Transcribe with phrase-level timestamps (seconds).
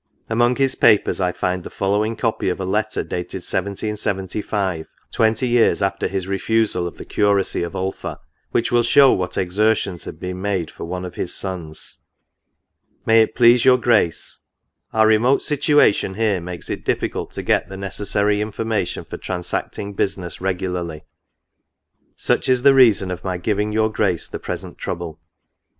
[0.31, 5.79] Among his papers I find the following copy of a letter, dated 1775, twenty years
[5.83, 8.17] after his refusal of the curacy of Ulpha,
[8.49, 11.99] which will show what exertions had been made for one of his sons.
[13.05, 13.05] NOTES.
[13.05, 14.39] 55" May it please your Grace,
[14.91, 20.41] «Our remote situation here makes it difficult to get the necessary information for transacting business
[20.41, 21.03] regularly:
[22.15, 25.19] such is the reason of my giving your Grace the present trouble.